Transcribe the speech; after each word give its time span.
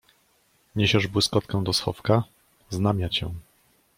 —Niesiesz 0.75 1.07
błyskotkę 1.07 1.63
do 1.63 1.73
schowka, 1.73 2.23
znam 2.69 2.99
ja 2.99 3.09
cię! 3.09 3.29